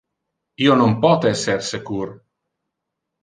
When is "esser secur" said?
1.33-2.09